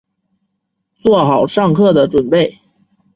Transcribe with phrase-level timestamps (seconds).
[1.03, 2.57] 做好上课的準备